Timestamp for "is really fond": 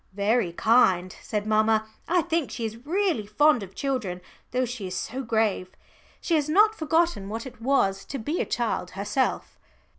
2.65-3.61